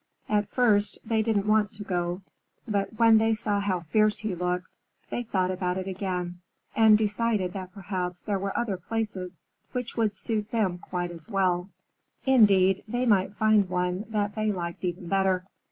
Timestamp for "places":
8.77-9.41